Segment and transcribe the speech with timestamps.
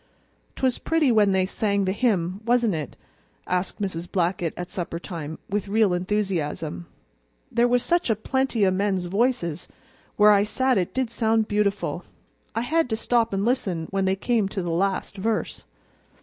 [0.55, 2.97] "'Twas pretty when they sang the hymn, wasn't it?"
[3.45, 4.11] asked Mrs.
[4.11, 6.87] Blackett at suppertime, with real enthusiasm.
[7.51, 9.67] "There was such a plenty o' men's voices;
[10.15, 12.03] where I sat it did sound beautiful.
[12.55, 15.65] I had to stop and listen when they came to the last verse."